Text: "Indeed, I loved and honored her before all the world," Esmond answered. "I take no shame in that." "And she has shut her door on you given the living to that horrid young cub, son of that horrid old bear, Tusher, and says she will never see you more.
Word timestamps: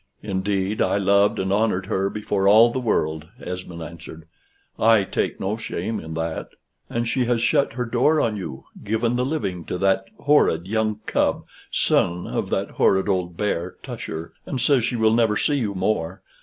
"Indeed, 0.23 0.81
I 0.81 0.97
loved 0.97 1.37
and 1.37 1.53
honored 1.53 1.85
her 1.85 2.09
before 2.09 2.47
all 2.47 2.71
the 2.71 2.79
world," 2.79 3.27
Esmond 3.39 3.83
answered. 3.83 4.25
"I 4.79 5.03
take 5.03 5.39
no 5.39 5.57
shame 5.57 5.99
in 5.99 6.15
that." 6.15 6.47
"And 6.89 7.07
she 7.07 7.25
has 7.25 7.39
shut 7.39 7.73
her 7.73 7.85
door 7.85 8.19
on 8.19 8.35
you 8.35 8.63
given 8.83 9.15
the 9.15 9.23
living 9.23 9.63
to 9.65 9.77
that 9.77 10.05
horrid 10.21 10.65
young 10.65 11.01
cub, 11.05 11.43
son 11.69 12.25
of 12.25 12.49
that 12.49 12.71
horrid 12.71 13.07
old 13.07 13.37
bear, 13.37 13.75
Tusher, 13.83 14.33
and 14.47 14.59
says 14.59 14.83
she 14.83 14.95
will 14.95 15.13
never 15.13 15.37
see 15.37 15.57
you 15.59 15.75
more. 15.75 16.23